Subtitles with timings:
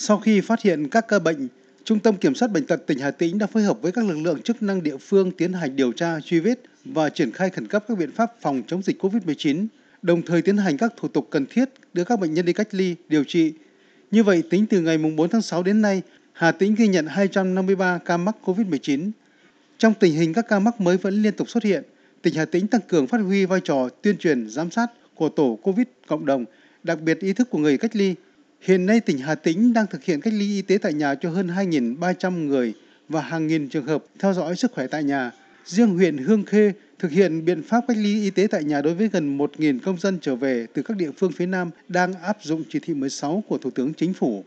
[0.00, 1.48] Sau khi phát hiện các ca bệnh,
[1.84, 4.18] Trung tâm Kiểm soát Bệnh tật tỉnh Hà Tĩnh đã phối hợp với các lực
[4.18, 7.66] lượng chức năng địa phương tiến hành điều tra, truy vết và triển khai khẩn
[7.66, 9.66] cấp các biện pháp phòng chống dịch COVID-19,
[10.02, 12.68] đồng thời tiến hành các thủ tục cần thiết đưa các bệnh nhân đi cách
[12.70, 13.52] ly, điều trị.
[14.10, 16.02] Như vậy, tính từ ngày 4 tháng 6 đến nay,
[16.32, 19.10] Hà Tĩnh ghi nhận 253 ca mắc COVID-19.
[19.78, 21.82] Trong tình hình các ca mắc mới vẫn liên tục xuất hiện,
[22.22, 25.58] tỉnh Hà Tĩnh tăng cường phát huy vai trò tuyên truyền, giám sát của tổ
[25.62, 26.44] COVID cộng đồng,
[26.82, 28.14] đặc biệt ý thức của người cách ly.
[28.60, 31.30] Hiện nay tỉnh Hà Tĩnh đang thực hiện cách ly y tế tại nhà cho
[31.30, 32.74] hơn 2.300 người
[33.08, 35.30] và hàng nghìn trường hợp theo dõi sức khỏe tại nhà.
[35.64, 38.94] Riêng huyện Hương Khê thực hiện biện pháp cách ly y tế tại nhà đối
[38.94, 42.38] với gần 1.000 công dân trở về từ các địa phương phía Nam đang áp
[42.42, 44.44] dụng chỉ thị 16 của Thủ tướng Chính phủ.